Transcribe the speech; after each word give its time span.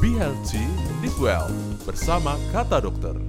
Be 0.00 0.16
Healthy, 0.16 0.64
Live 1.04 1.20
Well 1.20 1.52
bersama 1.84 2.40
Kata 2.56 2.80
Dokter. 2.80 3.20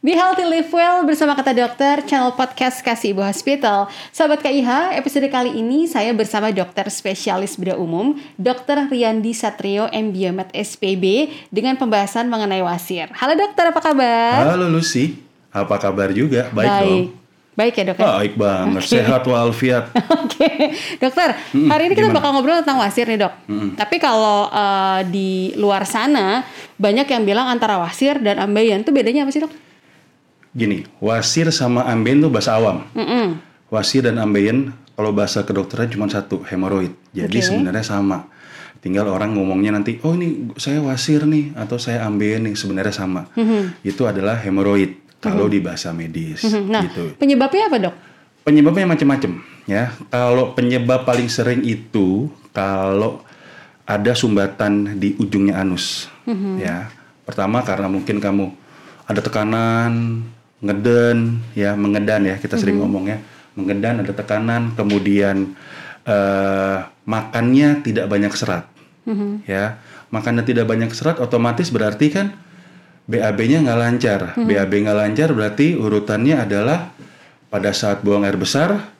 Be 0.00 0.16
Healthy 0.16 0.48
Live 0.48 0.72
Well 0.72 1.04
bersama 1.04 1.36
kata 1.36 1.52
dokter 1.52 2.00
channel 2.08 2.32
podcast 2.32 2.80
Kasih 2.80 3.12
Ibu 3.12 3.20
Hospital. 3.20 3.92
Sahabat 4.08 4.40
KIH, 4.40 4.96
episode 4.96 5.28
kali 5.28 5.60
ini 5.60 5.84
saya 5.84 6.16
bersama 6.16 6.48
dokter 6.48 6.88
spesialis 6.88 7.60
bedah 7.60 7.76
umum, 7.76 8.16
Dr. 8.40 8.88
Riyandi 8.88 9.36
Satrio 9.36 9.92
MBiomed 9.92 10.48
SPB 10.56 11.28
dengan 11.52 11.76
pembahasan 11.76 12.24
mengenai 12.32 12.64
wasir. 12.64 13.12
Halo 13.12 13.36
dokter, 13.36 13.68
apa 13.68 13.80
kabar? 13.84 14.56
Halo 14.56 14.64
Lucy, 14.64 15.20
apa 15.52 15.76
kabar 15.76 16.08
juga? 16.16 16.48
Baik, 16.56 16.72
Baik. 16.72 16.88
dong. 16.88 17.27
Baik 17.58 17.74
ya 17.74 17.90
dok 17.90 17.98
ya? 17.98 18.06
Baik 18.22 18.34
banget, 18.38 18.82
Oke. 18.86 18.90
sehat 18.94 19.22
walafiat. 19.26 19.90
Oke, 20.22 20.50
dokter. 21.02 21.34
Hari 21.50 21.90
ini 21.90 21.94
kita 21.98 22.06
gimana? 22.06 22.22
bakal 22.22 22.30
ngobrol 22.38 22.62
tentang 22.62 22.78
wasir 22.78 23.10
nih 23.10 23.18
dok. 23.18 23.34
Tapi 23.74 23.98
kalau 23.98 24.46
eh, 24.46 25.00
di 25.10 25.50
luar 25.58 25.82
sana 25.82 26.46
banyak 26.78 27.10
yang 27.10 27.26
bilang 27.26 27.50
antara 27.50 27.82
wasir 27.82 28.22
dan 28.22 28.38
ambeien 28.38 28.86
tuh 28.86 28.94
bedanya 28.94 29.26
apa 29.26 29.34
sih 29.34 29.42
dok? 29.42 29.50
Gini, 30.54 30.86
wasir 31.02 31.50
sama 31.50 31.82
ambeien 31.90 32.22
tuh 32.22 32.30
bahasa 32.30 32.54
awam. 32.54 32.86
Mm-mm. 32.94 33.42
Wasir 33.74 34.06
dan 34.06 34.22
ambeien 34.22 34.70
kalau 34.94 35.10
bahasa 35.10 35.42
kedokteran 35.42 35.90
cuma 35.90 36.06
satu, 36.06 36.46
hemoroid. 36.46 36.94
Jadi 37.10 37.42
Oke. 37.42 37.46
sebenarnya 37.50 37.82
sama. 37.82 38.30
Tinggal 38.78 39.10
orang 39.10 39.34
ngomongnya 39.34 39.74
nanti, 39.74 39.98
oh 40.06 40.14
ini 40.14 40.54
saya 40.54 40.78
wasir 40.78 41.26
nih 41.26 41.58
atau 41.58 41.74
saya 41.82 42.06
ambeien 42.06 42.46
nih, 42.46 42.54
sebenarnya 42.54 42.94
sama. 42.94 43.26
Itu 43.82 44.06
adalah 44.06 44.38
hemoroid 44.38 45.07
kalau 45.18 45.50
di 45.50 45.58
bahasa 45.58 45.90
medis. 45.90 46.46
Nah, 46.46 46.86
gitu. 46.86 47.14
penyebabnya 47.18 47.66
apa 47.66 47.76
dok? 47.78 47.94
Penyebabnya 48.46 48.86
macam-macam 48.88 49.42
ya. 49.66 49.92
Kalau 50.08 50.54
penyebab 50.54 51.04
paling 51.04 51.28
sering 51.28 51.60
itu 51.66 52.30
kalau 52.54 53.22
ada 53.88 54.12
sumbatan 54.12 55.00
di 55.00 55.16
ujungnya 55.18 55.60
anus 55.60 56.08
ya. 56.60 56.88
Pertama 57.28 57.60
karena 57.60 57.92
mungkin 57.92 58.20
kamu 58.24 58.52
ada 59.04 59.20
tekanan, 59.20 60.24
ngeden 60.64 61.44
ya, 61.52 61.76
mengedan 61.76 62.24
ya 62.24 62.36
kita 62.40 62.56
sering 62.56 62.80
ngomongnya, 62.80 63.20
mengedan 63.52 64.00
ada 64.00 64.12
tekanan, 64.16 64.72
kemudian 64.76 65.56
eh, 66.08 66.78
makannya 67.04 67.84
tidak 67.84 68.08
banyak 68.08 68.32
serat. 68.32 68.64
Ya, 69.48 69.80
makannya 70.12 70.44
tidak 70.44 70.68
banyak 70.68 70.92
serat 70.92 71.16
otomatis 71.16 71.72
berarti 71.72 72.12
kan 72.12 72.36
BAB-nya 73.08 73.64
nggak 73.64 73.78
lancar. 73.80 74.20
BAB 74.36 74.72
nggak 74.84 74.98
lancar 75.00 75.28
berarti 75.32 75.74
urutannya 75.74 76.44
adalah 76.44 76.92
pada 77.48 77.72
saat 77.72 78.04
buang 78.04 78.28
air 78.28 78.36
besar 78.36 78.92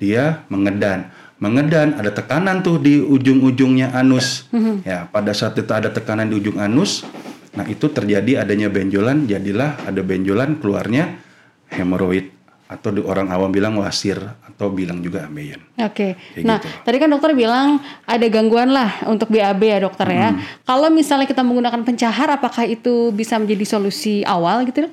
dia 0.00 0.48
mengedan. 0.48 1.12
Mengedan 1.40 1.96
ada 1.96 2.08
tekanan 2.12 2.64
tuh 2.64 2.80
di 2.80 3.04
ujung-ujungnya 3.04 3.92
anus. 3.92 4.48
Ya, 4.84 5.04
pada 5.12 5.36
saat 5.36 5.60
itu 5.60 5.68
ada 5.68 5.92
tekanan 5.92 6.32
di 6.32 6.40
ujung 6.40 6.56
anus, 6.56 7.04
nah 7.52 7.68
itu 7.68 7.88
terjadi 7.92 8.44
adanya 8.44 8.72
benjolan, 8.72 9.28
jadilah 9.28 9.76
ada 9.84 10.00
benjolan 10.00 10.56
keluarnya 10.56 11.20
hemoroid 11.68 12.39
atau 12.70 12.94
di 12.94 13.02
orang 13.02 13.26
awam 13.34 13.50
bilang 13.50 13.74
wasir 13.82 14.14
atau 14.46 14.70
bilang 14.70 15.02
juga 15.02 15.26
ambeien. 15.26 15.58
Oke. 15.74 16.14
Kayak 16.14 16.46
Nah, 16.46 16.58
gitu. 16.62 16.70
tadi 16.86 16.96
kan 17.02 17.08
dokter 17.10 17.34
bilang 17.34 17.82
ada 18.06 18.26
gangguan 18.30 18.70
lah 18.70 19.02
untuk 19.10 19.26
BAB 19.26 19.58
ya 19.66 19.78
dokter 19.82 20.06
ya. 20.06 20.28
Hmm. 20.30 20.38
Kalau 20.62 20.86
misalnya 20.94 21.26
kita 21.26 21.42
menggunakan 21.42 21.82
pencahar, 21.82 22.30
apakah 22.30 22.70
itu 22.70 23.10
bisa 23.10 23.34
menjadi 23.42 23.66
solusi 23.66 24.22
awal 24.22 24.62
gitu? 24.70 24.86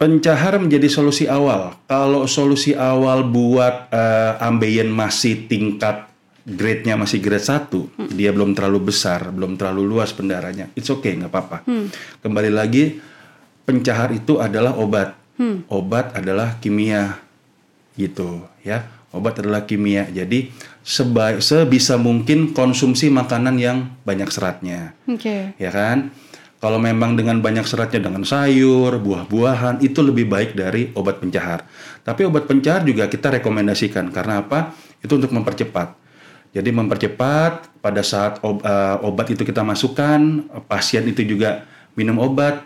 Pencahar 0.00 0.56
menjadi 0.56 0.88
solusi 0.88 1.28
awal. 1.28 1.76
Kalau 1.84 2.24
solusi 2.24 2.72
awal 2.72 3.20
buat 3.28 3.92
eh, 3.92 4.40
ambeien 4.40 4.88
masih 4.88 5.44
tingkat 5.44 6.08
grade-nya 6.40 6.96
masih 6.96 7.20
grade 7.20 7.44
1, 7.44 8.16
dia 8.16 8.32
belum 8.32 8.56
terlalu 8.56 8.88
besar, 8.90 9.28
belum 9.28 9.60
terlalu 9.60 9.84
luas 9.84 10.08
pendaranya. 10.16 10.72
It's 10.72 10.88
okay, 10.88 11.20
nggak 11.20 11.28
apa-apa. 11.28 11.68
Kembali 12.24 12.48
lagi, 12.48 12.96
pencahar 13.68 14.16
itu 14.16 14.40
adalah 14.40 14.72
obat. 14.80 15.19
Obat 15.72 16.12
adalah 16.12 16.60
kimia, 16.60 17.16
gitu 17.96 18.44
ya. 18.60 18.84
Obat 19.10 19.42
adalah 19.42 19.66
kimia. 19.66 20.06
Jadi 20.06 20.54
sebaik 20.86 21.42
sebisa 21.42 21.98
mungkin 21.98 22.54
konsumsi 22.54 23.10
makanan 23.10 23.58
yang 23.58 23.90
banyak 24.06 24.30
seratnya 24.30 24.94
Oke. 25.10 25.56
ya 25.58 25.70
kan? 25.74 26.14
Kalau 26.60 26.76
memang 26.76 27.16
dengan 27.16 27.40
banyak 27.40 27.64
seratnya 27.64 28.04
dengan 28.04 28.20
sayur, 28.20 29.00
buah-buahan 29.00 29.80
itu 29.80 30.04
lebih 30.04 30.28
baik 30.28 30.52
dari 30.52 30.92
obat 30.92 31.16
pencahar. 31.16 31.64
Tapi 32.04 32.28
obat 32.28 32.44
pencahar 32.44 32.84
juga 32.84 33.08
kita 33.08 33.32
rekomendasikan 33.40 34.12
karena 34.12 34.44
apa? 34.44 34.76
Itu 35.00 35.16
untuk 35.16 35.32
mempercepat. 35.32 35.96
Jadi 36.52 36.68
mempercepat 36.68 37.80
pada 37.80 38.04
saat 38.04 38.44
ob- 38.44 38.60
eh, 38.60 38.96
obat 39.00 39.32
itu 39.32 39.40
kita 39.40 39.64
masukkan, 39.64 40.20
pasien 40.68 41.02
itu 41.08 41.24
juga 41.24 41.64
minum 41.96 42.20
obat, 42.20 42.60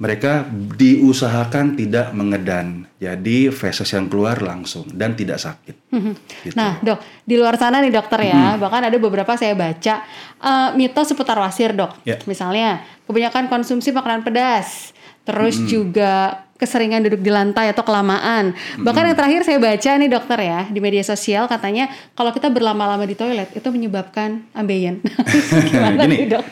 mereka 0.00 0.48
diusahakan 0.50 1.78
tidak 1.78 2.10
mengedan. 2.10 2.90
Jadi 2.98 3.52
feses 3.54 3.86
yang 3.94 4.10
keluar 4.10 4.40
langsung 4.42 4.88
dan 4.90 5.14
tidak 5.14 5.38
sakit. 5.38 5.76
Gitu. 6.42 6.54
Nah, 6.58 6.82
dok, 6.82 6.98
di 7.22 7.38
luar 7.38 7.54
sana 7.54 7.78
nih 7.78 7.94
dokter 7.94 8.26
ya, 8.26 8.58
bahkan 8.58 8.82
ada 8.82 8.96
beberapa 8.98 9.36
saya 9.38 9.54
baca 9.54 9.94
eh, 10.42 10.68
mitos 10.74 11.12
seputar 11.12 11.38
wasir 11.38 11.70
dok. 11.76 12.02
Ya. 12.02 12.18
Misalnya 12.26 12.82
kebanyakan 13.06 13.46
konsumsi 13.46 13.94
makanan 13.94 14.26
pedas, 14.26 14.90
terus 15.22 15.60
juga 15.70 16.42
keseringan 16.62 17.02
duduk 17.02 17.26
di 17.26 17.30
lantai 17.34 17.74
atau 17.74 17.82
kelamaan. 17.82 18.54
Bahkan 18.78 19.02
yang 19.10 19.18
terakhir 19.18 19.42
saya 19.42 19.58
baca 19.58 19.90
nih 19.98 20.10
dokter 20.10 20.38
ya 20.38 20.60
di 20.70 20.78
media 20.78 21.02
sosial 21.02 21.50
katanya 21.50 21.90
kalau 22.14 22.30
kita 22.30 22.46
berlama-lama 22.54 23.02
di 23.02 23.18
toilet 23.18 23.50
itu 23.50 23.68
menyebabkan 23.74 24.46
ambeien. 24.54 25.02
Gimana 25.70 26.06
Gini. 26.06 26.26
nih 26.26 26.38
dok? 26.38 26.44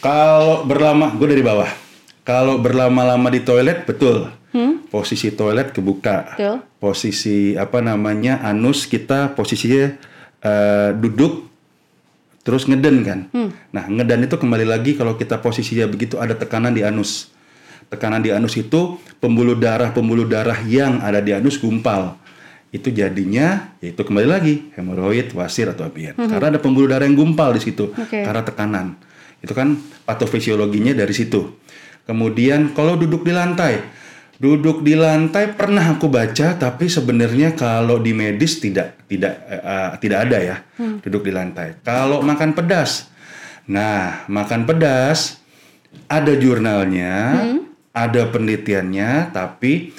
Kalau 0.00 0.62
berlama, 0.64 1.12
gue 1.18 1.28
dari 1.28 1.42
bawah. 1.42 1.89
Kalau 2.24 2.60
berlama-lama 2.60 3.32
di 3.32 3.40
toilet, 3.40 3.88
betul. 3.88 4.28
Posisi 4.90 5.30
toilet 5.30 5.70
kebuka. 5.70 6.34
Betul. 6.34 6.56
Posisi 6.80 7.54
apa 7.54 7.78
namanya 7.78 8.42
anus 8.42 8.88
kita 8.90 9.36
posisinya 9.38 9.94
eh, 10.42 10.90
duduk, 10.96 11.46
terus 12.42 12.66
ngeden 12.66 12.96
kan. 13.06 13.20
Nah 13.70 13.84
ngeden 13.86 14.26
itu 14.26 14.34
kembali 14.40 14.66
lagi 14.66 14.96
kalau 14.98 15.14
kita 15.14 15.38
posisinya 15.38 15.86
begitu 15.86 16.18
ada 16.18 16.34
tekanan 16.34 16.74
di 16.74 16.82
anus. 16.82 17.30
Tekanan 17.92 18.22
di 18.22 18.34
anus 18.34 18.58
itu 18.58 18.98
pembuluh 19.22 19.54
darah 19.54 19.94
pembuluh 19.94 20.26
darah 20.26 20.58
yang 20.66 20.98
ada 21.04 21.22
di 21.22 21.30
anus 21.30 21.60
gumpal. 21.60 22.18
Itu 22.74 22.90
jadinya 22.90 23.74
yaitu 23.82 24.02
kembali 24.02 24.26
lagi 24.30 24.54
hemoroid, 24.74 25.30
wasir 25.34 25.70
atau 25.70 25.86
ambien. 25.86 26.14
Karena 26.14 26.54
ada 26.54 26.60
pembuluh 26.62 26.90
darah 26.90 27.06
yang 27.06 27.14
gumpal 27.14 27.54
di 27.54 27.62
situ 27.62 27.94
Oke. 27.94 28.22
karena 28.22 28.42
tekanan. 28.42 28.98
Itu 29.42 29.54
kan 29.54 29.78
patofisiologinya 30.06 30.94
dari 30.94 31.14
situ. 31.14 31.54
Kemudian 32.04 32.74
kalau 32.74 32.98
duduk 32.98 33.22
di 33.22 33.32
lantai, 33.32 33.80
duduk 34.40 34.80
di 34.80 34.96
lantai 34.96 35.52
pernah 35.52 35.84
aku 35.94 36.08
baca 36.08 36.56
tapi 36.56 36.88
sebenarnya 36.88 37.52
kalau 37.52 38.00
di 38.00 38.16
medis 38.16 38.56
tidak 38.56 39.04
tidak 39.04 39.36
eh, 39.46 39.90
tidak 40.00 40.18
ada 40.26 40.38
ya 40.40 40.56
duduk 41.04 41.28
di 41.28 41.32
lantai. 41.32 41.78
Kalau 41.84 42.24
makan 42.24 42.56
pedas, 42.56 43.12
nah 43.68 44.24
makan 44.26 44.64
pedas 44.64 45.40
ada 46.06 46.32
jurnalnya, 46.34 47.44
ada 47.90 48.22
penelitiannya, 48.30 49.34
tapi 49.34 49.92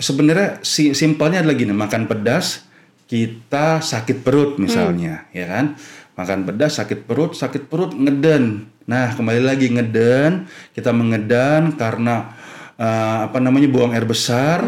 sebenarnya 0.00 0.64
si 0.64 0.96
simpelnya 0.96 1.44
adalah 1.44 1.56
gini, 1.56 1.72
makan 1.72 2.08
pedas 2.08 2.64
kita 3.08 3.80
sakit 3.80 4.20
perut 4.20 4.60
misalnya, 4.60 5.28
ya 5.32 5.48
kan? 5.48 5.76
Makan 6.18 6.44
pedas 6.44 6.76
sakit 6.76 7.08
perut, 7.08 7.32
sakit 7.36 7.70
perut 7.70 7.94
ngeden. 7.96 8.68
Nah, 8.88 9.12
kembali 9.12 9.44
lagi 9.44 9.68
ngeden, 9.68 10.48
kita 10.72 10.96
mengedan 10.96 11.76
karena 11.76 12.32
eh, 12.80 13.18
apa 13.28 13.36
namanya 13.36 13.68
buang 13.68 13.92
air 13.92 14.08
besar, 14.08 14.64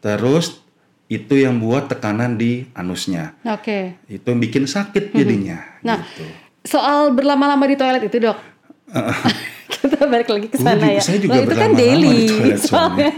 terus 0.00 0.64
itu 1.08 1.36
yang 1.36 1.60
buat 1.60 1.88
tekanan 1.88 2.40
di 2.40 2.64
anusnya. 2.72 3.36
Oke. 3.44 4.00
Itu 4.08 4.32
yang 4.32 4.40
bikin 4.40 4.64
sakit 4.64 5.12
jadinya. 5.12 5.60
Nah, 5.84 6.00
gitu. 6.00 6.24
soal 6.64 7.12
berlama-lama 7.12 7.64
di 7.68 7.76
toilet 7.76 8.08
itu 8.08 8.16
dok. 8.24 8.40
kita 9.72 10.08
balik 10.08 10.32
lagi 10.32 10.48
ke 10.48 10.56
sana 10.56 10.88
ya. 10.88 11.00
saya 11.04 11.20
juga 11.20 11.36
Loh, 11.36 11.44
itu 11.44 11.54
kan 11.60 11.70
daily. 11.76 12.08
di 12.08 12.28
toilet 12.28 12.60
soalnya. 12.72 13.12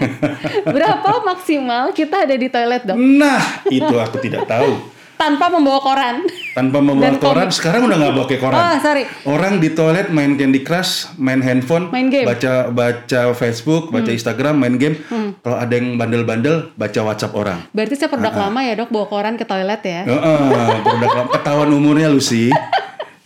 Berapa 0.66 1.10
maksimal 1.22 1.94
kita 1.94 2.26
ada 2.26 2.34
di 2.34 2.50
toilet 2.50 2.82
dok? 2.90 2.98
Nah, 2.98 3.42
itu 3.70 3.94
aku 3.94 4.18
tidak 4.18 4.50
tahu. 4.50 4.98
Tanpa 5.20 5.52
membawa 5.52 5.84
koran. 5.84 6.24
Tanpa 6.50 6.80
membawa 6.80 7.04
Dan 7.04 7.20
koran, 7.20 7.44
komik. 7.44 7.52
sekarang 7.52 7.84
udah 7.84 7.96
nggak 8.00 8.14
pakai 8.24 8.38
koran. 8.40 8.56
Oh, 8.56 8.74
sorry. 8.80 9.04
Orang 9.22 9.60
di 9.60 9.68
toilet 9.70 10.08
main 10.08 10.32
Candy 10.34 10.64
Crush, 10.64 11.12
main 11.14 11.44
handphone, 11.44 11.92
Main 11.92 12.08
game. 12.08 12.24
Hmm. 12.24 12.32
baca 12.32 12.52
baca 12.72 13.20
Facebook, 13.36 13.92
baca 13.92 14.08
Instagram, 14.08 14.56
main 14.56 14.80
game. 14.80 14.96
Kalau 15.38 15.60
ada 15.60 15.68
yang 15.70 15.94
bandel-bandel, 15.94 16.72
baca 16.72 17.00
WhatsApp 17.04 17.36
orang. 17.36 17.60
Berarti 17.70 17.94
saya 17.94 18.08
produk 18.08 18.32
lama 18.32 18.64
ya 18.64 18.72
dok 18.74 18.88
bawa 18.88 19.06
koran 19.06 19.36
ke 19.36 19.44
toilet 19.44 19.82
ya. 19.84 20.08
Heeh, 20.08 20.38
produk 20.80 21.12
lama. 21.20 21.30
ketahuan 21.30 21.70
umurnya 21.70 22.08
Lucy. 22.08 22.48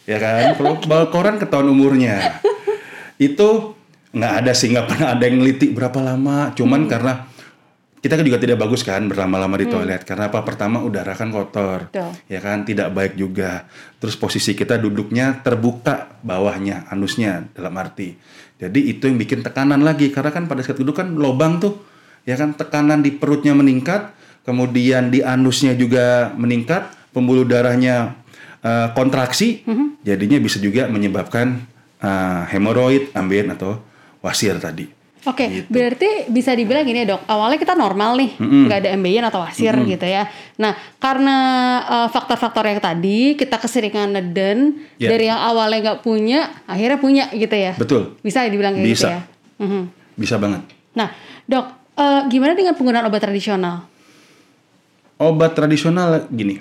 ya 0.04 0.18
kan? 0.18 0.58
Kalau 0.58 0.74
bawa 0.82 1.06
koran 1.08 1.38
ketahuan 1.38 1.70
umurnya. 1.70 2.42
Itu 3.16 3.78
nggak 4.10 4.32
ada 4.42 4.50
sih, 4.50 4.74
nggak 4.74 4.86
pernah 4.90 5.14
ada 5.14 5.22
yang 5.22 5.38
neliti 5.38 5.70
berapa 5.70 6.02
lama. 6.02 6.50
Cuman 6.58 6.90
karena 6.90 7.30
kita 8.04 8.20
kan 8.20 8.24
juga 8.28 8.36
tidak 8.36 8.60
bagus 8.60 8.84
kan 8.84 9.08
berlama-lama 9.08 9.56
di 9.56 9.64
toilet 9.64 10.04
karena 10.04 10.28
apa? 10.28 10.44
Pertama 10.44 10.84
udara 10.84 11.16
kan 11.16 11.32
kotor, 11.32 11.88
Betul. 11.88 12.12
ya 12.28 12.36
kan 12.44 12.60
tidak 12.68 12.92
baik 12.92 13.16
juga. 13.16 13.64
Terus 13.96 14.12
posisi 14.20 14.52
kita 14.52 14.76
duduknya 14.76 15.40
terbuka 15.40 16.20
bawahnya, 16.20 16.84
anusnya 16.92 17.48
dalam 17.56 17.72
arti. 17.80 18.12
Jadi 18.60 18.92
itu 18.92 19.08
yang 19.08 19.16
bikin 19.16 19.40
tekanan 19.40 19.80
lagi 19.80 20.12
karena 20.12 20.36
kan 20.36 20.44
pada 20.44 20.60
saat 20.60 20.76
duduk 20.76 21.00
kan 21.00 21.16
lobang 21.16 21.64
tuh, 21.64 21.80
ya 22.28 22.36
kan 22.36 22.52
tekanan 22.52 23.00
di 23.00 23.08
perutnya 23.08 23.56
meningkat, 23.56 24.12
kemudian 24.44 25.08
di 25.08 25.24
anusnya 25.24 25.72
juga 25.72 26.28
meningkat, 26.36 26.92
pembuluh 27.16 27.48
darahnya 27.48 28.20
eh, 28.60 28.92
kontraksi, 28.92 29.64
jadinya 30.04 30.36
bisa 30.44 30.60
juga 30.60 30.92
menyebabkan 30.92 31.56
eh, 32.04 32.42
hemoroid, 32.52 33.16
ambien 33.16 33.48
atau 33.48 33.80
wasir 34.20 34.60
tadi. 34.60 35.03
Oke, 35.24 35.44
Gitu. 35.48 35.72
berarti 35.72 36.28
bisa 36.28 36.52
dibilang 36.52 36.84
gini 36.84 37.00
ya 37.00 37.16
dok, 37.16 37.24
awalnya 37.24 37.56
kita 37.56 37.72
normal 37.72 38.12
nih, 38.14 38.36
nggak 38.36 38.78
ada 38.84 38.90
ambeien 38.92 39.24
atau 39.24 39.40
wasir 39.40 39.72
gitu 39.72 40.04
ya. 40.04 40.28
Nah, 40.56 40.76
karena 41.00 41.36
uh, 41.82 42.08
faktor-faktor 42.08 42.68
yang 42.68 42.76
tadi, 42.76 43.32
kita 43.32 43.56
keseringan 43.56 44.12
neden, 44.12 44.84
Ya. 45.00 45.08
dari 45.08 45.26
yang 45.26 45.40
awalnya 45.40 45.80
nggak 45.80 46.00
punya, 46.00 46.52
akhirnya 46.64 47.00
punya 47.00 47.24
gitu 47.32 47.56
ya. 47.56 47.72
Betul. 47.72 48.20
Bisa 48.20 48.44
dibilang 48.44 48.76
kayak 48.76 48.84
gitu 48.84 49.00
Bisa. 49.00 49.08
ya. 49.08 49.20
Mhm. 49.56 49.82
Bisa 50.14 50.36
banget. 50.36 50.60
Nah, 50.92 51.08
dok, 51.42 51.66
eh, 51.96 52.20
gimana 52.28 52.52
dengan 52.52 52.76
penggunaan 52.76 53.08
obat 53.08 53.24
tradisional? 53.24 53.88
Obat 55.16 55.54
tradisional 55.54 56.26
gini, 56.28 56.58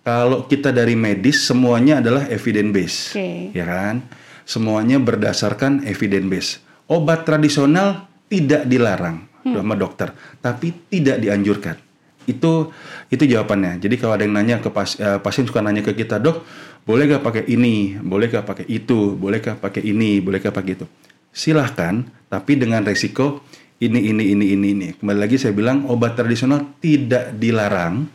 kalau 0.00 0.44
kita 0.44 0.70
dari 0.70 0.94
medis 0.94 1.42
semuanya 1.42 1.98
adalah 1.98 2.28
evidence 2.28 2.70
base, 2.70 2.98
Oke. 3.10 3.30
ya 3.52 3.64
kan? 3.64 4.04
Semuanya 4.44 5.00
berdasarkan 5.00 5.82
evidence 5.82 6.28
base. 6.28 6.50
Obat 6.90 7.24
tradisional 7.24 8.08
tidak 8.28 8.68
dilarang 8.68 9.24
sama 9.44 9.76
dokter, 9.76 10.12
tapi 10.40 10.72
tidak 10.88 11.20
dianjurkan. 11.20 11.76
Itu 12.24 12.72
itu 13.12 13.24
jawabannya. 13.28 13.80
Jadi 13.84 13.94
kalau 14.00 14.16
ada 14.16 14.24
yang 14.24 14.32
nanya 14.32 14.56
ke 14.64 14.72
pas, 14.72 14.96
eh, 14.96 15.20
pasien 15.20 15.44
suka 15.44 15.60
nanya 15.60 15.84
ke 15.84 15.92
kita, 15.92 16.16
dok, 16.16 16.40
boleh 16.88 17.04
gak 17.08 17.24
pakai 17.24 17.44
ini, 17.52 18.00
boleh 18.00 18.32
gak 18.32 18.48
pakai 18.48 18.66
itu, 18.68 19.16
boleh 19.16 19.44
gak 19.44 19.60
pakai 19.60 19.84
ini, 19.84 20.24
boleh 20.24 20.40
gak 20.40 20.56
pakai 20.56 20.72
itu. 20.76 20.86
Silahkan, 21.32 22.04
tapi 22.32 22.56
dengan 22.56 22.80
resiko 22.80 23.44
ini 23.82 24.00
ini 24.00 24.32
ini 24.32 24.44
ini 24.56 24.66
ini. 24.72 24.88
Kembali 24.96 25.18
lagi 25.18 25.36
saya 25.36 25.52
bilang 25.52 25.84
obat 25.90 26.16
tradisional 26.16 26.78
tidak 26.80 27.36
dilarang, 27.36 28.08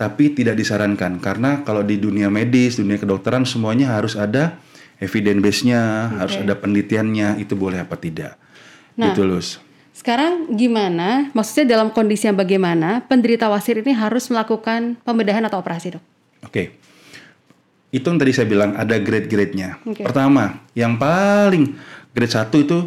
tapi 0.00 0.32
tidak 0.32 0.56
disarankan 0.56 1.20
karena 1.20 1.60
kalau 1.66 1.84
di 1.84 2.00
dunia 2.00 2.32
medis, 2.32 2.80
dunia 2.80 2.96
kedokteran 2.96 3.44
semuanya 3.44 3.92
harus 3.92 4.16
ada 4.16 4.56
evidence 5.02 5.40
base-nya, 5.40 6.12
harus 6.20 6.38
ada 6.38 6.54
penelitiannya, 6.58 7.42
itu 7.42 7.54
boleh 7.58 7.82
apa 7.82 7.96
tidak. 7.98 8.38
Nah. 8.94 9.10
Gitu, 9.10 9.26
Lus. 9.26 9.58
Sekarang 9.94 10.50
gimana? 10.50 11.30
Maksudnya 11.30 11.78
dalam 11.78 11.94
kondisi 11.94 12.26
yang 12.26 12.34
bagaimana 12.34 13.06
penderita 13.06 13.46
wasir 13.46 13.78
ini 13.78 13.94
harus 13.94 14.26
melakukan 14.26 14.98
pembedahan 15.06 15.46
atau 15.46 15.62
operasi 15.62 15.94
dok? 15.94 16.02
Oke. 16.42 16.74
Itu 17.94 18.10
yang 18.10 18.18
tadi 18.18 18.34
saya 18.34 18.50
bilang 18.50 18.74
ada 18.74 18.98
grade-grade-nya. 18.98 19.78
Oke. 19.86 20.02
Pertama, 20.02 20.66
yang 20.74 20.98
paling 20.98 21.78
grade 22.10 22.34
1 22.34 22.66
itu 22.66 22.78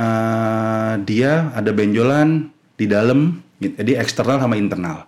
eh, 0.00 0.92
dia 1.04 1.52
ada 1.52 1.70
benjolan 1.76 2.48
di 2.80 2.88
dalam, 2.88 3.36
jadi 3.60 4.00
eksternal 4.00 4.40
sama 4.40 4.56
internal. 4.56 5.04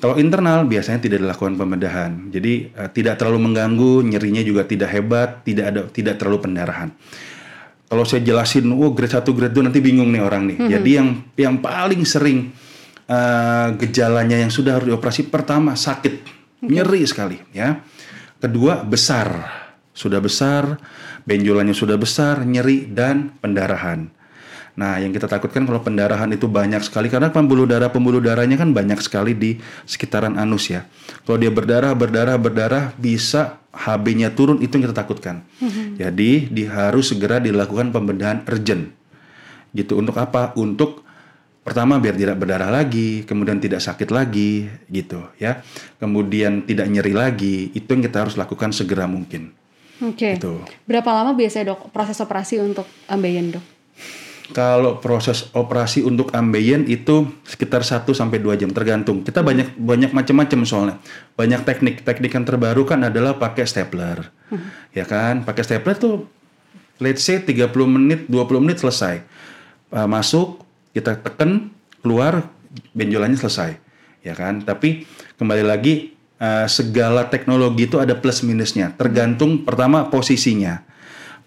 Kalau 0.00 0.16
internal 0.16 0.64
biasanya 0.64 1.04
tidak 1.04 1.20
dilakukan 1.20 1.60
pembedahan. 1.60 2.32
Jadi 2.32 2.72
eh, 2.72 2.90
tidak 2.96 3.20
terlalu 3.20 3.52
mengganggu, 3.52 4.00
nyerinya 4.00 4.40
juga 4.40 4.64
tidak 4.64 4.88
hebat, 4.96 5.44
tidak 5.44 5.64
ada 5.68 5.80
tidak 5.92 6.16
terlalu 6.16 6.48
pendarahan. 6.48 6.88
Kalau 7.90 8.06
saya 8.06 8.22
jelasin, 8.24 8.70
oh 8.70 8.94
grade 8.96 9.12
1, 9.12 9.26
grade 9.36 9.52
2 9.52 9.66
nanti 9.66 9.82
bingung 9.84 10.08
nih 10.08 10.22
orang 10.24 10.48
nih. 10.48 10.58
Jadi 10.72 10.90
yang 10.96 11.08
yang 11.36 11.54
paling 11.60 12.00
sering 12.08 12.48
eh, 13.04 13.68
gejalanya 13.76 14.40
yang 14.40 14.48
sudah 14.48 14.80
harus 14.80 14.88
dioperasi 14.88 15.28
pertama 15.28 15.76
sakit, 15.76 16.24
nyeri 16.64 17.04
sekali 17.04 17.36
ya. 17.52 17.84
Kedua 18.40 18.80
besar, 18.88 19.28
sudah 19.92 20.16
besar, 20.16 20.80
benjolannya 21.28 21.76
sudah 21.76 22.00
besar, 22.00 22.40
nyeri 22.48 22.88
dan 22.88 23.36
pendarahan. 23.36 24.08
Nah, 24.78 25.02
yang 25.02 25.10
kita 25.10 25.26
takutkan 25.26 25.66
kalau 25.66 25.82
pendarahan 25.82 26.30
itu 26.30 26.46
banyak 26.46 26.80
sekali 26.86 27.10
karena 27.10 27.28
pembuluh 27.30 27.66
darah 27.66 27.90
pembuluh 27.90 28.22
darahnya 28.22 28.54
kan 28.54 28.70
banyak 28.70 29.02
sekali 29.02 29.34
di 29.34 29.58
sekitaran 29.84 30.38
anus 30.38 30.70
ya. 30.70 30.86
Kalau 31.26 31.38
dia 31.40 31.50
berdarah, 31.50 31.92
berdarah, 31.92 32.36
berdarah 32.38 32.84
bisa 32.94 33.60
HB-nya 33.70 34.34
turun 34.34 34.62
itu 34.62 34.78
yang 34.78 34.90
kita 34.90 34.96
takutkan. 34.96 35.46
Jadi, 35.98 36.50
di 36.50 36.64
harus 36.66 37.10
segera 37.10 37.42
dilakukan 37.42 37.90
pembedahan 37.90 38.46
urgent. 38.46 38.90
Gitu 39.70 39.94
untuk 39.94 40.18
apa? 40.18 40.54
Untuk 40.58 41.06
pertama 41.60 42.00
biar 42.00 42.16
tidak 42.16 42.40
berdarah 42.40 42.72
lagi, 42.72 43.22
kemudian 43.22 43.62
tidak 43.62 43.84
sakit 43.84 44.10
lagi 44.10 44.66
gitu 44.90 45.22
ya. 45.38 45.62
Kemudian 46.02 46.66
tidak 46.66 46.90
nyeri 46.90 47.14
lagi, 47.14 47.56
itu 47.76 47.86
yang 47.86 48.02
kita 48.02 48.26
harus 48.26 48.34
lakukan 48.34 48.74
segera 48.74 49.06
mungkin. 49.06 49.54
Oke. 50.00 50.40
Gitu. 50.40 50.64
Berapa 50.88 51.12
lama 51.12 51.36
biasanya 51.36 51.76
dok 51.76 51.92
proses 51.92 52.16
operasi 52.18 52.58
untuk 52.58 52.88
ambeien 53.06 53.52
dok? 53.52 53.64
Kalau 54.50 54.98
proses 54.98 55.46
operasi 55.54 56.02
untuk 56.02 56.34
ambeien 56.34 56.82
itu 56.90 57.30
sekitar 57.46 57.86
1 57.86 58.02
sampai 58.10 58.42
2 58.42 58.58
jam 58.58 58.70
tergantung. 58.74 59.22
Kita 59.22 59.46
banyak 59.46 59.78
banyak 59.78 60.10
macam-macam 60.10 60.58
soalnya. 60.66 60.96
Banyak 61.38 61.62
teknik. 61.62 62.02
Teknik 62.02 62.34
yang 62.34 62.42
terbaru 62.42 62.82
kan 62.82 63.06
adalah 63.06 63.38
pakai 63.38 63.62
stapler. 63.62 64.26
Ya 64.90 65.06
kan? 65.06 65.46
Pakai 65.46 65.62
stapler 65.62 65.94
tuh 65.94 66.26
let's 66.98 67.22
say 67.22 67.38
30 67.38 67.70
menit, 67.86 68.20
20 68.26 68.62
menit 68.62 68.82
selesai. 68.82 69.22
Uh, 69.90 70.10
masuk, 70.10 70.62
kita 70.92 71.14
tekan, 71.22 71.70
keluar 72.02 72.50
benjolannya 72.90 73.38
selesai. 73.38 73.78
Ya 74.26 74.34
kan? 74.34 74.66
Tapi 74.66 75.06
kembali 75.38 75.62
lagi 75.62 76.18
uh, 76.42 76.66
segala 76.66 77.30
teknologi 77.30 77.86
itu 77.86 78.02
ada 78.02 78.18
plus 78.18 78.42
minusnya. 78.42 78.90
Tergantung 78.98 79.62
pertama 79.62 80.10
posisinya 80.10 80.89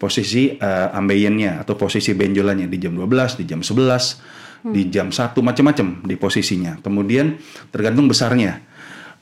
posisi 0.03 0.59
uh, 0.59 0.91
ambeiennya 0.91 1.63
atau 1.63 1.79
posisi 1.79 2.11
benjolannya 2.11 2.67
di 2.67 2.75
jam 2.75 2.91
12, 2.91 3.39
di 3.39 3.47
jam 3.47 3.63
11, 3.63 4.67
di 4.67 4.91
jam 4.91 5.07
1 5.15 5.31
macam-macam 5.39 6.03
di 6.03 6.15
posisinya. 6.19 6.83
Kemudian 6.83 7.39
tergantung 7.71 8.11
besarnya. 8.11 8.59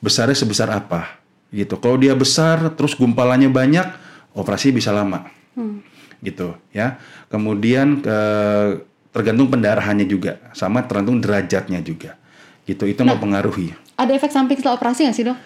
Besarnya 0.02 0.34
sebesar 0.34 0.74
apa? 0.74 1.22
Gitu. 1.54 1.78
Kalau 1.78 2.02
dia 2.02 2.18
besar 2.18 2.74
terus 2.74 2.98
gumpalannya 2.98 3.54
banyak, 3.54 3.86
operasi 4.34 4.74
bisa 4.74 4.90
lama. 4.90 5.30
Gitu 6.26 6.58
ya. 6.74 6.98
Kemudian 7.30 8.02
ke 8.02 8.18
tergantung 9.14 9.54
pendarahannya 9.54 10.10
juga 10.10 10.42
sama 10.58 10.82
tergantung 10.90 11.22
derajatnya 11.22 11.78
juga. 11.86 12.18
Gitu. 12.66 12.90
Itu 12.90 13.06
mempengaruhi. 13.06 13.78
Ada 14.02 14.18
efek 14.18 14.34
samping 14.34 14.58
setelah 14.58 14.82
operasi 14.82 15.06
nggak 15.06 15.18
sih 15.18 15.26
dok? 15.30 15.38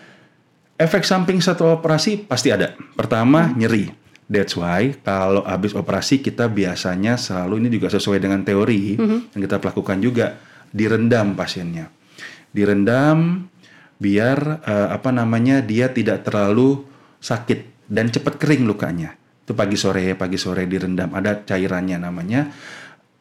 Efek 0.79 1.03
samping 1.03 1.43
satu 1.43 1.75
operasi 1.75 2.23
pasti 2.23 2.55
ada. 2.55 2.71
Pertama 2.95 3.51
nyeri. 3.51 4.05
That's 4.25 4.57
why 4.57 4.98
kalau 5.06 5.45
habis 5.45 5.77
operasi 5.77 6.18
kita 6.18 6.50
biasanya 6.50 7.13
selalu 7.13 7.61
ini 7.61 7.69
juga 7.78 7.94
sesuai 7.94 8.18
dengan 8.18 8.42
teori 8.42 8.97
yang 8.97 9.42
kita 9.45 9.61
lakukan 9.61 10.02
juga 10.02 10.42
direndam 10.73 11.38
pasiennya. 11.38 11.94
Direndam 12.49 13.45
biar 14.02 14.66
eh, 14.66 14.88
apa 14.90 15.14
namanya 15.14 15.61
dia 15.61 15.94
tidak 15.94 16.26
terlalu 16.26 16.81
sakit 17.21 17.85
dan 17.85 18.09
cepat 18.09 18.42
kering 18.42 18.66
lukanya. 18.66 19.14
Itu 19.45 19.54
pagi 19.54 19.78
sore 19.78 20.18
pagi 20.18 20.42
sore 20.42 20.66
direndam 20.66 21.14
ada 21.14 21.45
cairannya 21.45 22.02
namanya 22.02 22.49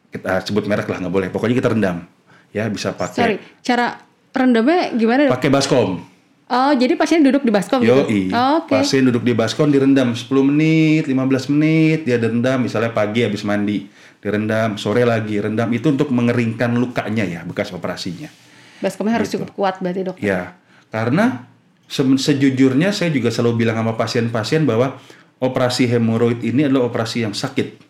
kita 0.09 0.41
sebut 0.41 0.65
merek 0.65 0.89
lah 0.89 1.05
nggak 1.05 1.13
boleh. 1.13 1.29
Pokoknya 1.29 1.53
kita 1.53 1.69
rendam 1.69 2.01
ya 2.49 2.65
bisa 2.71 2.97
Sorry, 2.97 3.37
pakai 3.37 3.61
cara 3.61 3.87
rendamnya 4.33 4.89
gimana 4.97 5.29
pakai 5.29 5.53
baskom. 5.53 6.14
Oh, 6.45 6.71
jadi 6.71 6.93
pasien 6.93 7.25
duduk 7.25 7.41
di 7.41 7.49
baskom 7.49 7.81
gitu? 7.81 8.05
Yoi. 8.05 8.29
Oh, 8.29 8.61
Oke. 8.61 8.69
Pasien 8.71 9.01
duduk 9.01 9.25
di 9.25 9.33
baskom 9.33 9.65
direndam 9.67 10.13
10 10.13 10.29
menit, 10.45 11.09
15 11.09 11.49
menit 11.49 12.05
dia 12.05 12.21
direndam 12.21 12.61
misalnya 12.61 12.93
pagi 12.93 13.25
habis 13.25 13.41
mandi 13.41 13.89
direndam, 14.21 14.73
sore 14.75 15.01
lagi 15.03 15.37
rendam 15.37 15.69
itu 15.69 15.85
untuk 15.87 16.09
mengeringkan 16.09 16.73
lukanya 16.75 17.25
ya 17.25 17.41
bekas 17.41 17.69
operasinya. 17.69 18.29
Baskomnya 18.77 19.17
harus 19.17 19.29
Gitu. 19.29 19.41
cukup 19.41 19.49
kuat 19.53 19.75
berarti 19.79 20.01
dok? 20.01 20.17
Ya, 20.17 20.53
karena 20.89 21.45
se- 21.85 22.05
sejujurnya 22.05 22.89
saya 22.89 23.09
juga 23.09 23.29
selalu 23.29 23.65
bilang 23.65 23.77
sama 23.77 23.93
pasien-pasien 23.93 24.65
bahwa 24.65 24.97
operasi 25.37 25.85
hemoroid 25.87 26.41
ini 26.41 26.65
adalah 26.65 26.85
operasi 26.85 27.21
yang 27.21 27.33
sakit. 27.33 27.81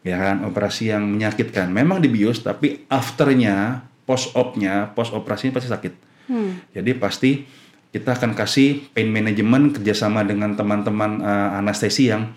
Ya 0.00 0.16
kan, 0.16 0.44
operasi 0.44 0.92
yang 0.92 1.08
menyakitkan. 1.08 1.66
Memang 1.66 1.98
dibius 1.98 2.38
tapi 2.38 2.84
afternya, 2.86 3.82
post 4.04 4.30
opnya, 4.32 4.92
post 4.92 5.10
operasinya 5.10 5.56
pasti 5.56 5.66
sakit. 5.66 5.92
Jadi 6.72 6.90
pasti 6.94 7.30
kita 7.90 8.12
akan 8.12 8.36
kasih 8.36 8.92
pain 8.92 9.08
management 9.08 9.80
kerjasama 9.80 10.20
dengan 10.22 10.52
teman-teman 10.52 11.22
eh, 11.22 11.58
anestesi 11.58 12.10
yang 12.10 12.34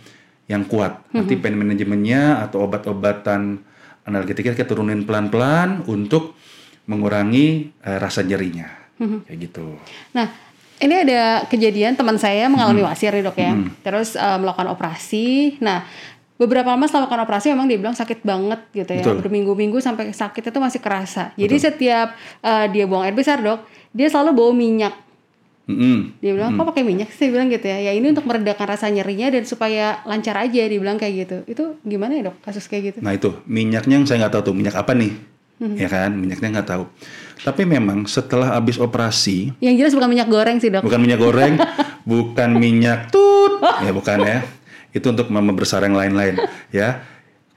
yang 0.50 0.66
kuat. 0.66 1.06
Nanti 1.14 1.38
pain 1.38 1.54
manajemennya 1.54 2.42
atau 2.42 2.66
obat-obatan 2.66 3.62
analgetika 4.02 4.56
kita 4.56 4.66
turunin 4.66 5.06
pelan-pelan 5.06 5.86
untuk 5.86 6.34
mengurangi 6.86 7.70
eh, 7.82 7.98
rasa 7.98 8.26
nyerinya. 8.26 8.66
Kayak 9.00 9.40
gitu. 9.48 9.80
Nah, 10.12 10.28
ini 10.80 10.96
ada 11.06 11.44
kejadian 11.48 11.96
teman 11.96 12.20
saya 12.20 12.48
mengalami 12.52 12.84
Hmm. 12.84 12.90
wasir 12.92 13.12
nih 13.12 13.24
dok 13.24 13.38
ya. 13.38 13.52
Terus 13.84 14.16
eh, 14.16 14.38
melakukan 14.40 14.68
operasi. 14.72 15.60
Nah, 15.62 15.84
beberapa 16.40 16.72
setelah 16.80 17.04
melakukan 17.04 17.22
operasi 17.28 17.46
memang 17.52 17.68
dia 17.68 17.76
bilang 17.76 17.92
sakit 17.94 18.24
banget 18.24 18.60
gitu 18.72 18.92
ya. 18.96 19.04
Betul. 19.04 19.16
Berminggu-minggu 19.20 19.78
sampai 19.78 20.16
sakit 20.16 20.40
itu 20.48 20.58
masih 20.58 20.80
kerasa. 20.80 21.36
Jadi 21.36 21.56
setiap 21.60 22.16
uh, 22.40 22.66
dia 22.72 22.88
buang 22.88 23.04
air 23.04 23.12
besar, 23.12 23.44
Dok, 23.44 23.68
dia 23.92 24.08
selalu 24.08 24.32
bawa 24.32 24.52
minyak. 24.56 24.96
Mm-mm. 25.70 26.18
Dia 26.18 26.34
bilang, 26.34 26.58
kok 26.58 26.74
pakai 26.74 26.82
minyak 26.82 27.14
sih? 27.14 27.30
Dia 27.30 27.38
bilang 27.38 27.52
gitu 27.52 27.62
ya. 27.62 27.78
Ya 27.78 27.92
ini 27.94 28.10
untuk 28.10 28.26
meredakan 28.26 28.74
rasa 28.74 28.90
nyerinya 28.90 29.30
dan 29.30 29.46
supaya 29.46 30.02
lancar 30.02 30.34
aja. 30.40 30.66
Dia 30.66 30.80
bilang 30.80 30.98
kayak 30.98 31.14
gitu. 31.14 31.38
Itu 31.46 31.64
gimana 31.86 32.18
ya 32.18 32.34
dok 32.34 32.42
kasus 32.42 32.66
kayak 32.66 32.96
gitu? 32.96 32.98
Nah 33.06 33.14
itu 33.14 33.30
minyaknya 33.46 34.02
yang 34.02 34.08
saya 34.10 34.26
nggak 34.26 34.34
tahu 34.34 34.44
tuh 34.50 34.56
minyak 34.56 34.74
apa 34.74 34.96
nih, 34.96 35.14
Hmm. 35.60 35.76
ya 35.76 35.92
kan 35.92 36.16
minyaknya 36.16 36.56
nggak 36.56 36.70
tahu. 36.72 36.88
Tapi 37.44 37.68
memang 37.68 38.08
setelah 38.08 38.56
habis 38.56 38.80
operasi 38.80 39.52
Yang 39.60 39.76
jelas 39.76 39.94
bukan 39.94 40.10
minyak 40.10 40.32
goreng 40.32 40.56
sih 40.58 40.72
dok. 40.72 40.88
bukan 40.88 41.00
minyak 41.04 41.20
goreng, 41.20 41.54
bukan 42.10 42.50
minyak 42.56 43.12
tut, 43.12 43.60
ya 43.60 43.92
bukan 43.92 44.18
ya. 44.24 44.40
Itu 44.92 45.14
untuk 45.14 45.30
mama 45.30 45.54
besar 45.54 45.86
yang 45.86 45.98
lain-lain, 45.98 46.40
ya. 46.76 47.04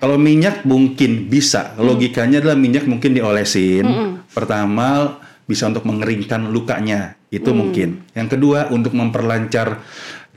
Kalau 0.02 0.18
minyak 0.18 0.66
mungkin 0.66 1.30
bisa, 1.30 1.78
logikanya 1.78 2.42
adalah 2.42 2.58
minyak 2.58 2.90
mungkin 2.90 3.14
diolesin. 3.14 3.86
Pertama 4.34 5.20
bisa 5.46 5.70
untuk 5.70 5.86
mengeringkan 5.86 6.50
lukanya, 6.50 7.14
itu 7.30 7.54
mungkin. 7.54 8.02
Yang 8.10 8.34
kedua 8.34 8.66
untuk 8.74 8.98
memperlancar 8.98 9.78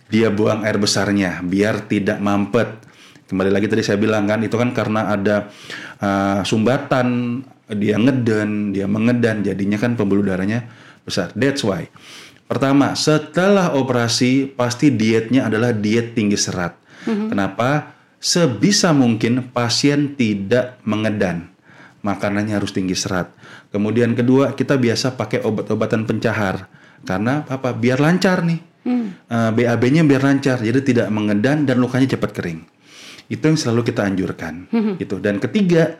dia 0.05 0.29
buang 0.29 0.61
air 0.61 0.77
besarnya, 0.77 1.41
biar 1.41 1.89
tidak 1.89 2.21
mampet. 2.21 2.85
Kembali 3.25 3.49
lagi 3.49 3.65
tadi 3.65 3.81
saya 3.81 3.97
bilang 3.97 4.29
kan, 4.29 4.45
itu 4.45 4.53
kan 4.53 4.69
karena 4.69 5.09
ada 5.09 5.49
uh, 5.97 6.45
sumbatan, 6.45 7.41
dia 7.73 7.97
ngeden, 7.97 8.69
dia 8.69 8.85
mengedan, 8.85 9.41
jadinya 9.41 9.81
kan 9.81 9.97
pembuluh 9.97 10.21
darahnya 10.21 10.69
besar. 11.01 11.33
That's 11.33 11.65
why. 11.65 11.89
Pertama, 12.45 12.93
setelah 12.93 13.73
operasi 13.73 14.53
pasti 14.53 14.93
dietnya 14.93 15.49
adalah 15.49 15.73
diet 15.73 16.13
tinggi 16.13 16.37
serat. 16.37 16.77
Kenapa? 17.05 17.93
Sebisa 18.17 18.89
mungkin 18.91 19.53
pasien 19.53 20.17
tidak 20.17 20.81
mengedan. 20.81 21.53
Makanannya 22.01 22.57
harus 22.57 22.73
tinggi 22.73 22.97
serat. 22.97 23.29
Kemudian 23.69 24.13
kedua, 24.17 24.53
kita 24.57 24.77
biasa 24.77 25.13
pakai 25.17 25.45
obat-obatan 25.45 26.05
pencahar. 26.09 26.69
Karena 27.05 27.45
apa? 27.45 27.73
Biar 27.73 28.01
lancar 28.01 28.41
nih. 28.45 28.61
Eh, 29.25 29.51
BAB-nya 29.57 30.05
biar 30.05 30.21
lancar, 30.21 30.61
jadi 30.61 30.77
tidak 30.85 31.07
mengedan 31.09 31.65
dan 31.65 31.81
lukanya 31.81 32.05
cepat 32.13 32.31
kering. 32.37 32.61
Itu 33.25 33.49
yang 33.49 33.57
selalu 33.57 33.81
kita 33.89 34.05
anjurkan. 34.05 34.69
Gitu. 35.01 35.17
Dan 35.17 35.41
ketiga, 35.41 35.97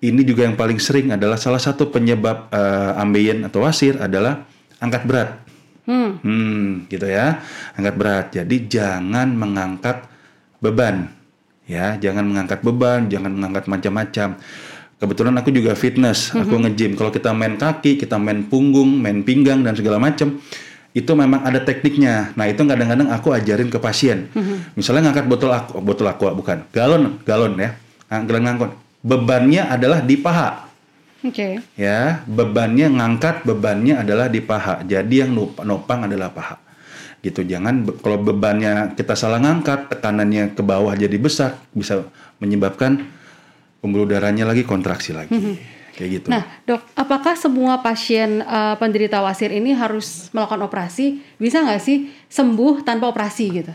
ini 0.00 0.24
juga 0.24 0.48
yang 0.48 0.56
paling 0.56 0.80
sering 0.80 1.12
adalah 1.12 1.36
salah 1.36 1.60
satu 1.60 1.92
penyebab 1.92 2.48
eh, 2.48 3.00
ambeien 3.00 3.44
atau 3.44 3.68
wasir 3.68 4.00
adalah 4.00 4.48
angkat 4.80 5.04
berat. 5.04 5.30
Hmm. 5.90 6.10
Hmm, 6.22 6.86
gitu 6.86 7.10
ya. 7.10 7.42
Angkat 7.74 7.94
berat. 7.98 8.26
Jadi 8.30 8.70
jangan 8.70 9.34
mengangkat 9.34 10.06
beban. 10.62 11.10
Ya, 11.66 11.98
jangan 11.98 12.26
mengangkat 12.26 12.62
beban, 12.62 13.10
jangan 13.10 13.30
mengangkat 13.34 13.66
macam-macam. 13.66 14.38
Kebetulan 15.00 15.34
aku 15.38 15.50
juga 15.54 15.74
fitness, 15.78 16.34
aku 16.34 16.60
nge-gym. 16.66 16.98
Kalau 16.98 17.10
kita 17.14 17.30
main 17.30 17.54
kaki, 17.54 17.98
kita 17.98 18.18
main 18.18 18.46
punggung, 18.46 18.98
main 18.98 19.22
pinggang 19.22 19.62
dan 19.62 19.78
segala 19.78 20.02
macam, 20.02 20.42
itu 20.90 21.12
memang 21.14 21.40
ada 21.46 21.62
tekniknya. 21.62 22.34
Nah, 22.34 22.50
itu 22.50 22.60
kadang-kadang 22.66 23.08
aku 23.14 23.32
ajarin 23.32 23.70
ke 23.70 23.78
pasien. 23.78 24.28
Misalnya 24.74 25.08
ngangkat 25.08 25.26
botol 25.30 25.54
aku, 25.54 25.78
botol 25.78 26.10
aku 26.10 26.28
bukan, 26.34 26.66
galon, 26.74 27.22
galon 27.22 27.54
ya. 27.56 27.78
Galon 28.10 28.42
ngangkut. 28.44 28.70
Bebannya 29.00 29.70
adalah 29.70 30.02
di 30.04 30.18
paha 30.18 30.69
Oke. 31.20 31.60
ya 31.76 32.24
bebannya 32.24 32.88
ngangkat 32.88 33.44
bebannya 33.44 34.00
adalah 34.00 34.32
di 34.32 34.40
paha. 34.40 34.80
Jadi 34.84 35.20
yang 35.20 35.36
nopang 35.36 36.08
adalah 36.08 36.32
paha. 36.32 36.56
Gitu 37.20 37.44
jangan 37.44 37.84
be- 37.84 37.96
kalau 38.00 38.16
bebannya 38.20 38.96
kita 38.96 39.12
salah 39.12 39.36
ngangkat 39.40 39.92
tekanannya 39.92 40.56
ke 40.56 40.62
bawah 40.64 40.96
jadi 40.96 41.12
besar 41.20 41.60
bisa 41.76 42.08
menyebabkan 42.40 43.04
pembuluh 43.84 44.08
darahnya 44.08 44.48
lagi 44.48 44.64
kontraksi 44.64 45.12
lagi. 45.12 45.32
Kayak 45.92 46.10
gitu. 46.16 46.28
Nah 46.32 46.48
dok, 46.64 46.80
apakah 46.96 47.36
semua 47.36 47.84
pasien 47.84 48.40
uh, 48.40 48.72
penderita 48.80 49.20
wasir 49.20 49.52
ini 49.52 49.76
harus 49.76 50.32
melakukan 50.32 50.64
operasi? 50.64 51.20
Bisa 51.36 51.60
nggak 51.60 51.82
sih 51.84 52.08
sembuh 52.32 52.80
tanpa 52.80 53.12
operasi 53.12 53.44
gitu? 53.52 53.72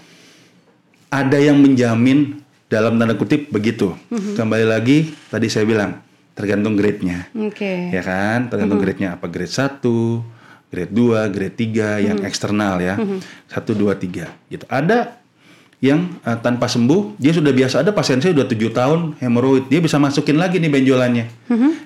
ada 1.15 1.37
yang 1.39 1.55
menjamin 1.55 2.43
dalam 2.67 2.99
tanda 2.99 3.15
kutip 3.15 3.47
begitu. 3.47 3.95
Kembali 4.11 4.67
lagi 4.67 5.15
tadi 5.31 5.47
saya 5.47 5.63
bilang 5.63 6.01
tergantung 6.35 6.75
grade-nya. 6.75 7.31
Oke. 7.31 7.89
ya 7.89 8.03
kan? 8.03 8.51
Tergantung 8.51 8.77
grade-nya 8.83 9.15
apa? 9.15 9.31
Grade 9.31 9.49
1 9.49 9.81
grade 10.69 10.91
2 10.91 11.31
grade 11.31 11.55
3 11.55 12.07
yang 12.11 12.17
eksternal 12.27 12.83
ya. 12.83 12.99
1 12.99 13.23
2 13.55 13.95
3 13.95 14.51
gitu. 14.51 14.65
Ada 14.67 15.15
yang 15.79 16.19
eh, 16.23 16.37
tanpa 16.43 16.67
sembuh 16.67 17.15
dia 17.15 17.31
sudah 17.31 17.55
biasa. 17.55 17.81
Ada 17.87 17.95
pasien 17.95 18.19
saya 18.19 18.35
udah 18.35 18.47
tujuh 18.51 18.71
tahun 18.75 18.99
hemoroid. 19.23 19.71
Dia 19.71 19.79
bisa 19.79 19.95
masukin 19.95 20.35
lagi 20.35 20.59
nih 20.59 20.71
benjolannya. 20.71 21.25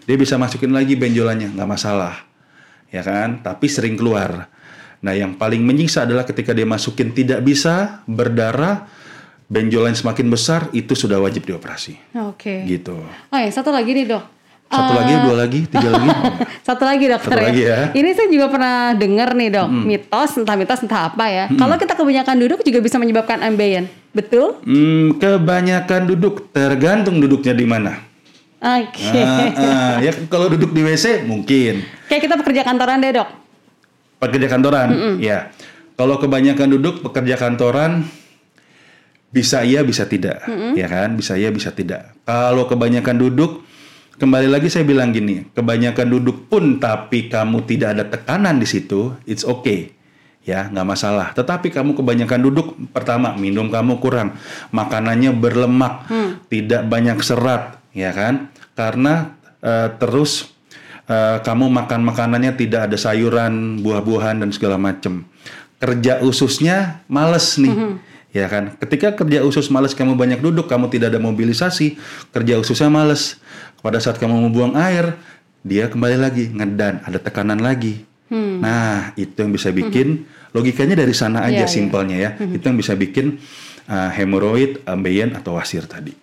Dia 0.10 0.18
bisa 0.18 0.42
masukin 0.42 0.74
lagi 0.74 0.98
benjolannya. 0.98 1.54
Nggak 1.54 1.70
masalah. 1.70 2.26
Ya 2.90 3.06
kan? 3.06 3.46
Tapi 3.46 3.70
sering 3.70 3.94
keluar. 3.94 4.50
Nah 5.00 5.14
yang 5.16 5.38
paling 5.38 5.64
menyiksa 5.64 6.04
adalah 6.04 6.26
ketika 6.28 6.52
dia 6.52 6.66
masukin 6.66 7.14
tidak 7.14 7.46
bisa 7.46 8.04
berdarah 8.10 8.90
benjolan 9.50 9.98
semakin 9.98 10.30
besar 10.30 10.70
itu 10.78 10.94
sudah 10.94 11.18
wajib 11.18 11.46
dioperasi. 11.46 11.98
Oke. 12.30 12.66
gitu. 12.70 12.98
Oh 13.06 13.40
ya 13.40 13.50
satu 13.50 13.74
lagi 13.74 13.94
nih 13.98 14.06
dok. 14.06 14.39
Satu 14.70 14.94
lagi 14.94 15.14
dua 15.26 15.36
lagi 15.36 15.60
tiga 15.66 15.90
lagi 15.90 16.10
Satu 16.70 16.84
lagi 16.86 17.06
dokter 17.10 17.34
Satu 17.34 17.42
lagi 17.42 17.62
ya. 17.66 17.90
Ini 17.90 18.10
saya 18.14 18.28
juga 18.30 18.54
pernah 18.54 18.94
dengar 18.94 19.34
nih 19.34 19.50
dok, 19.50 19.68
mitos 19.74 20.38
entah 20.38 20.54
mitos 20.54 20.86
entah 20.86 21.10
apa 21.10 21.26
ya. 21.26 21.46
Kalau 21.58 21.76
kita 21.82 21.98
kebanyakan 21.98 22.36
duduk 22.38 22.62
juga 22.62 22.78
bisa 22.78 23.02
menyebabkan 23.02 23.42
ambeien, 23.42 23.90
betul? 24.14 24.62
Hmm, 24.62 25.18
kebanyakan 25.18 26.14
duduk 26.14 26.54
tergantung 26.54 27.18
duduknya 27.18 27.58
di 27.58 27.66
mana. 27.66 27.98
Oke. 28.62 29.18
Ah, 29.18 29.50
ah, 29.58 29.94
ya 30.04 30.14
kalau 30.30 30.52
duduk 30.54 30.70
di 30.70 30.86
WC 30.86 31.26
mungkin. 31.26 31.82
Kayak 32.06 32.30
kita 32.30 32.36
pekerja 32.38 32.62
kantoran 32.62 33.02
deh 33.02 33.18
dok. 33.18 33.30
Pekerja 34.22 34.48
kantoran, 34.52 35.18
ya. 35.18 35.50
Kalau 35.98 36.22
kebanyakan 36.22 36.78
duduk 36.78 37.02
pekerja 37.02 37.40
kantoran 37.40 38.06
bisa 39.34 39.66
iya 39.66 39.82
bisa 39.82 40.06
tidak, 40.06 40.46
ya 40.78 40.86
kan? 40.86 41.18
Bisa 41.18 41.34
iya 41.40 41.50
bisa 41.50 41.74
tidak. 41.74 42.14
Kalau 42.28 42.70
kebanyakan 42.70 43.18
duduk 43.18 43.66
kembali 44.20 44.52
lagi 44.52 44.68
saya 44.68 44.84
bilang 44.84 45.16
gini, 45.16 45.48
kebanyakan 45.56 46.08
duduk 46.12 46.52
pun 46.52 46.78
tapi 46.78 47.32
kamu 47.32 47.64
tidak 47.64 47.96
ada 47.96 48.04
tekanan 48.06 48.60
di 48.60 48.68
situ, 48.68 49.16
it's 49.24 49.48
okay. 49.48 49.96
Ya, 50.44 50.68
nggak 50.68 50.88
masalah. 50.88 51.32
Tetapi 51.32 51.72
kamu 51.72 51.96
kebanyakan 51.96 52.40
duduk, 52.44 52.68
pertama 52.92 53.38
minum 53.40 53.72
kamu 53.72 54.04
kurang, 54.04 54.36
makanannya 54.76 55.32
berlemak, 55.32 56.10
tidak 56.52 56.84
banyak 56.90 57.18
serat, 57.24 57.80
ya 57.96 58.12
kan? 58.12 58.52
Karena 58.76 59.40
eh, 59.64 59.94
terus 59.96 60.52
eh, 61.08 61.38
kamu 61.40 61.72
makan 61.72 62.02
makanannya 62.04 62.56
tidak 62.60 62.92
ada 62.92 62.98
sayuran, 63.00 63.80
buah-buahan 63.80 64.44
dan 64.44 64.50
segala 64.52 64.76
macam. 64.76 65.24
Kerja 65.80 66.20
ususnya 66.20 67.08
males 67.08 67.56
nih. 67.56 67.72
Ya 68.30 68.46
kan, 68.46 68.78
ketika 68.78 69.18
kerja 69.18 69.42
usus 69.42 69.74
males 69.74 69.98
kamu 69.98 70.14
banyak 70.14 70.38
duduk, 70.38 70.70
kamu 70.70 70.94
tidak 70.94 71.10
ada 71.10 71.20
mobilisasi, 71.22 71.98
kerja 72.30 72.62
ususnya 72.62 72.86
males. 72.86 73.42
Pada 73.82 73.98
saat 73.98 74.22
kamu 74.22 74.46
mau 74.46 74.52
buang 74.54 74.74
air, 74.78 75.18
dia 75.66 75.90
kembali 75.90 76.18
lagi 76.20 76.46
ngedan, 76.54 77.02
ada 77.10 77.18
tekanan 77.18 77.58
lagi. 77.58 78.06
Nah, 78.30 79.10
itu 79.18 79.34
yang 79.34 79.50
bisa 79.50 79.74
bikin 79.74 80.30
logikanya 80.54 81.02
dari 81.02 81.18
sana 81.18 81.50
aja 81.50 81.66
Iya, 81.66 81.66
iya. 81.66 81.70
simpelnya 81.70 82.18
ya. 82.22 82.30
Itu 82.38 82.70
yang 82.70 82.78
bisa 82.78 82.94
bikin 82.94 83.42
uh, 83.90 84.14
hemoroid, 84.14 84.86
ambeien 84.86 85.34
atau 85.34 85.58
wasir 85.58 85.90
tadi. 85.90 86.14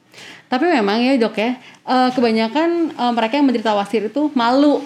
Tapi 0.46 0.62
memang 0.70 1.02
ya 1.02 1.18
dok 1.18 1.34
ya, 1.34 1.58
eh, 1.58 2.10
kebanyakan 2.14 2.94
eh, 2.94 3.12
mereka 3.18 3.34
yang 3.34 3.50
menderita 3.50 3.74
wasir 3.74 4.06
itu 4.06 4.30
malu 4.30 4.78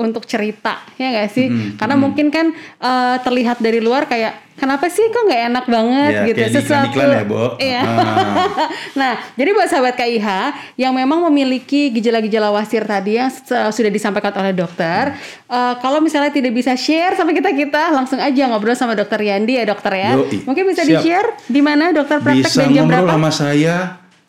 untuk 0.00 0.24
cerita, 0.24 0.80
ya 0.96 1.12
nggak 1.12 1.28
sih? 1.28 1.46
Karena 1.76 2.00
mungkin 2.00 2.32
kan 2.32 2.56
eh, 2.80 3.16
terlihat 3.20 3.60
dari 3.60 3.84
luar 3.84 4.08
kayak 4.08 4.56
kenapa 4.56 4.92
sih 4.92 5.08
kok 5.08 5.24
nggak 5.24 5.42
enak 5.48 5.64
banget 5.72 6.12
Ya, 6.12 6.22
gitu 6.28 6.36
kayak 6.36 6.52
di 6.52 6.60
iklan-iklan 6.60 7.08
ya, 7.08 7.24
Bo. 7.24 7.44
Iya. 7.56 7.82
Ah. 7.84 8.48
nah, 9.00 9.12
jadi 9.32 9.50
buat 9.56 9.68
sahabat 9.72 9.96
KIH 9.96 10.28
yang 10.76 10.92
memang 10.92 11.24
memiliki 11.32 11.88
gejala-gejala 11.92 12.52
wasir 12.52 12.84
tadi 12.84 13.16
yang 13.16 13.32
sudah 13.72 13.88
disampaikan 13.88 14.32
oleh 14.36 14.52
dokter, 14.52 15.16
eh, 15.48 15.74
kalau 15.80 16.00
misalnya 16.04 16.32
tidak 16.32 16.52
bisa 16.52 16.76
share 16.76 17.16
sama 17.16 17.32
kita 17.32 17.52
kita 17.52 17.92
langsung 17.92 18.20
aja 18.20 18.48
ngobrol 18.52 18.76
sama 18.76 18.92
dokter 18.92 19.20
Yandi 19.20 19.60
ya 19.60 19.64
dokter 19.64 19.92
ya. 19.96 20.12
Yoi. 20.16 20.44
Mungkin 20.44 20.64
bisa 20.68 20.84
Siap. 20.84 20.88
di 20.88 20.94
share 21.00 21.28
di 21.48 21.60
mana 21.64 21.92
dokter 21.92 22.20
praktek 22.20 22.44
Bisa 22.48 22.60
dan 22.64 22.72
jam 22.72 22.84
ngobrol 22.88 23.04
berapa? 23.08 23.14
sama 23.16 23.30
saya 23.32 23.76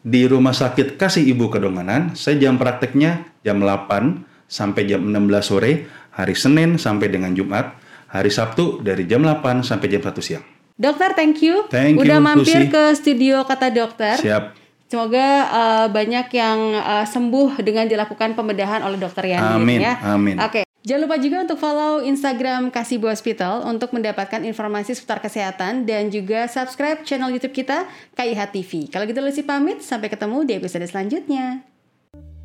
di 0.02 0.26
Rumah 0.26 0.56
Sakit 0.56 0.98
Kasih 0.98 1.28
Ibu 1.30 1.52
Kedonganan. 1.54 2.18
Saya 2.18 2.40
jam 2.42 2.58
prakteknya 2.58 3.28
jam 3.46 3.62
8 3.62 4.31
sampai 4.52 4.84
jam 4.84 5.00
16 5.00 5.32
sore, 5.40 5.88
hari 6.12 6.36
Senin 6.36 6.76
sampai 6.76 7.08
dengan 7.08 7.32
Jumat, 7.32 7.80
hari 8.12 8.28
Sabtu 8.28 8.84
dari 8.84 9.08
jam 9.08 9.24
8 9.24 9.64
sampai 9.64 9.88
jam 9.88 10.04
1 10.04 10.12
siang. 10.20 10.44
Dokter, 10.76 11.16
thank 11.16 11.40
you. 11.40 11.64
Thank 11.72 11.96
Udah 12.02 12.20
you, 12.20 12.26
mampir 12.26 12.68
Lucy. 12.68 12.74
ke 12.74 12.84
studio 13.00 13.48
kata 13.48 13.72
dokter. 13.72 14.20
Siap. 14.20 14.60
Semoga 14.92 15.28
uh, 15.48 15.88
banyak 15.88 16.28
yang 16.36 16.60
uh, 16.76 17.06
sembuh 17.08 17.64
dengan 17.64 17.88
dilakukan 17.88 18.36
pembedahan 18.36 18.84
oleh 18.84 19.00
dokter 19.00 19.24
Yani. 19.24 19.56
Amin. 19.56 19.80
Ya. 19.80 19.96
Amin. 20.04 20.36
Oke. 20.36 20.52
Okay. 20.52 20.64
Jangan 20.82 21.02
lupa 21.06 21.22
juga 21.22 21.38
untuk 21.46 21.62
follow 21.62 22.02
Instagram 22.02 22.74
Kasibu 22.74 23.06
Hospital 23.06 23.62
untuk 23.70 23.94
mendapatkan 23.94 24.42
informasi 24.42 24.98
seputar 24.98 25.22
kesehatan 25.22 25.86
dan 25.86 26.10
juga 26.10 26.50
subscribe 26.50 27.06
channel 27.06 27.30
YouTube 27.30 27.54
kita 27.54 27.86
KIH 28.18 28.42
TV. 28.50 28.72
Kalau 28.90 29.06
gitu 29.06 29.22
Lucy 29.22 29.46
pamit, 29.46 29.86
sampai 29.86 30.10
ketemu 30.10 30.42
di 30.42 30.58
episode 30.58 30.90
selanjutnya. 30.90 31.62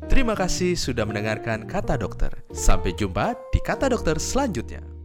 Terima 0.05 0.37
kasih 0.37 0.77
sudah 0.77 1.09
mendengarkan 1.09 1.65
Kata 1.65 1.97
Dokter. 1.97 2.29
Sampai 2.53 2.93
jumpa 2.93 3.33
di 3.49 3.57
Kata 3.57 3.89
Dokter 3.89 4.21
selanjutnya. 4.21 4.96